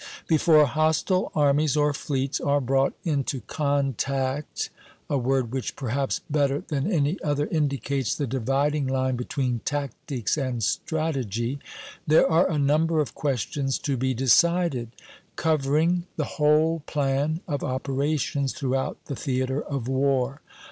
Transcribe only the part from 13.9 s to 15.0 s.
be decided,